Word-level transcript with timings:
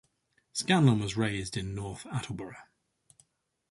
Scanlon 0.53 0.99
was 0.99 1.15
raised 1.15 1.55
in 1.55 1.75
North 1.75 2.05
Attleborough. 2.05 2.63